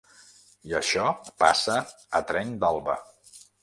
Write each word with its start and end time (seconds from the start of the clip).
I 0.69 0.73
això 0.79 1.05
passa 1.45 1.79
a 2.21 2.25
trenc 2.33 2.61
d’alba. 2.65 3.01